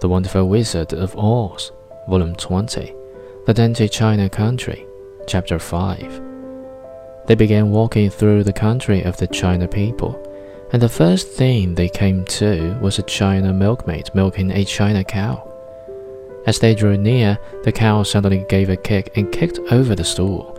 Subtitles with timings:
[0.00, 1.72] The Wonderful Wizard of Oz,
[2.08, 2.94] Volume 20,
[3.46, 4.86] The Dainty China Country,
[5.26, 6.22] Chapter 5.
[7.26, 10.20] They began walking through the country of the China people,
[10.72, 15.50] and the first thing they came to was a China milkmaid milking a China cow.
[16.46, 20.58] As they drew near, the cow suddenly gave a kick and kicked over the stool,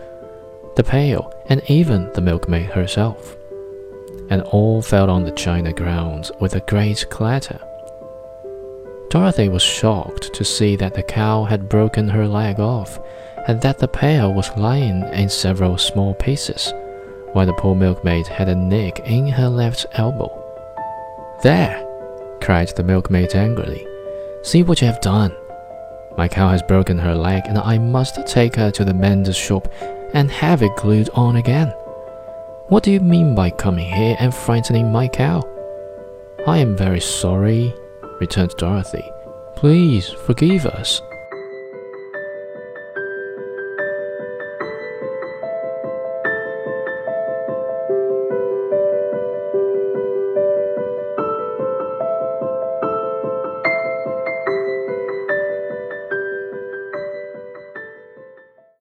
[0.75, 3.36] the pail, and even the milkmaid herself.
[4.30, 7.59] And all fell on the china ground with a great clatter.
[9.15, 12.99] Dorothy was shocked to see that the cow had broken her leg off,
[13.47, 16.73] and that the pail was lying in several small pieces,
[17.31, 20.29] while the poor milkmaid had a nick in her left elbow.
[21.43, 21.81] There!
[22.41, 23.88] cried the milkmaid angrily.
[24.43, 25.33] See what you have done!
[26.17, 29.69] My cow has broken her leg, and I must take her to the mender's shop
[30.13, 31.69] and have it glued on again.
[32.67, 35.41] What do you mean by coming here and frightening my cow?
[36.45, 37.73] I am very sorry,
[38.19, 39.11] returned Dorothy.
[39.55, 41.02] Please forgive us.